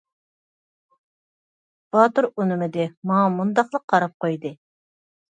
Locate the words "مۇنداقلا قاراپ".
3.35-4.15